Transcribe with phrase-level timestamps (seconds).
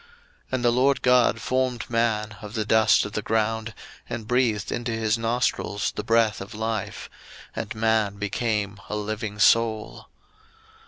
[0.01, 0.09] 01:002:007
[0.53, 3.75] And the LORD God formed man of the dust of the ground,
[4.09, 7.07] and breathed into his nostrils the breath of life;
[7.55, 10.07] and man became a living soul.